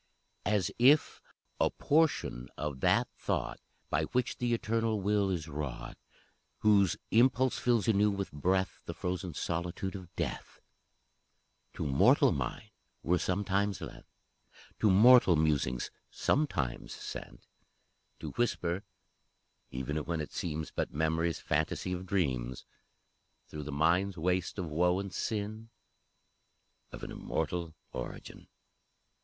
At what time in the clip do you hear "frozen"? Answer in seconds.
8.95-9.35